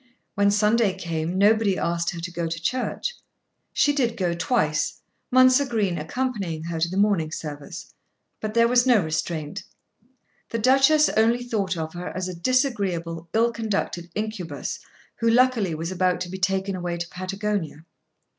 When 0.33 0.49
Sunday 0.49 0.95
came 0.95 1.37
nobody 1.37 1.77
asked 1.77 2.09
her 2.09 2.19
to 2.21 2.31
go 2.31 2.47
to 2.47 2.59
church. 2.59 3.15
She 3.71 3.93
did 3.93 4.17
go 4.17 4.33
twice, 4.33 4.99
Mounser 5.29 5.63
Green 5.63 5.99
accompanying 5.99 6.63
her 6.63 6.79
to 6.79 6.89
the 6.89 6.97
morning 6.97 7.31
service; 7.31 7.93
but 8.39 8.55
there 8.55 8.67
was 8.67 8.87
no 8.87 8.99
restraint. 9.03 9.61
The 10.49 10.57
Duchess 10.57 11.09
only 11.09 11.43
thought 11.43 11.77
of 11.77 11.93
her 11.93 12.07
as 12.17 12.27
a 12.27 12.33
disagreeable 12.33 13.29
ill 13.33 13.51
conducted 13.51 14.09
incubus, 14.15 14.79
who 15.17 15.29
luckily 15.29 15.75
was 15.75 15.91
about 15.91 16.19
to 16.21 16.29
be 16.29 16.39
taken 16.39 16.75
away 16.75 16.97
to 16.97 17.07
Patagonia. 17.07 17.85